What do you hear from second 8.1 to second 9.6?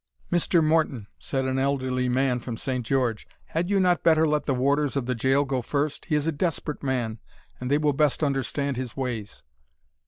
understand his ways?"